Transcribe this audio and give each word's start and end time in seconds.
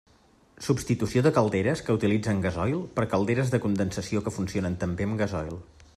Substitució 0.67 1.21
de 1.27 1.31
calderes 1.35 1.83
que 1.89 1.97
utilitzen 1.99 2.41
gasoil 2.47 2.81
per 2.97 3.07
calderes 3.13 3.53
de 3.57 3.61
condensació 3.67 4.27
que 4.29 4.37
funcionen 4.39 4.83
també 4.87 5.07
amb 5.11 5.23
gasoil. 5.25 5.59